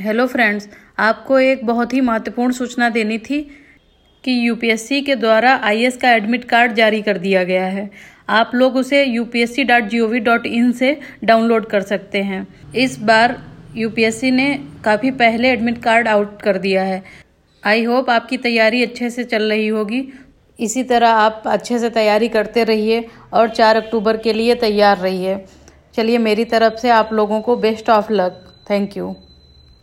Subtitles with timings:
[0.00, 0.68] Hello friends
[0.98, 3.40] आपको एक बहुत ही महत्वपूर्ण सूचना देनी थी
[4.24, 7.90] कि यूपीएससी के द्वारा आईएएस का एडमिट कार्ड जारी कर दिया गया है।
[8.28, 13.36] आप लोग उसे upsc.gov.in से डाउनलोड कर सकते हैं। इस बार
[13.76, 14.48] यूपीएससी ने
[14.84, 17.02] काफ़ी पहले एडमिट कार्ड आउट कर दिया है।
[17.62, 20.06] आई होप आपकी तैयारी अच्छे से चल रही होगी।
[20.58, 25.40] इसी तरह आप अच्छे से तैयारी करते रहिए और चार अक्टूबर के लिए तैयार रहिए।
[25.94, 29.16] चलिए मेरी तरफ़ से आप लोगों को best of luck thank you